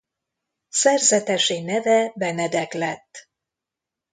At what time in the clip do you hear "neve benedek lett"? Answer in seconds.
1.61-3.29